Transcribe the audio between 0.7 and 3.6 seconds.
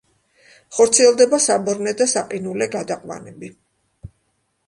ხორციელდება საბორნე და საყინულე გადაყვანები.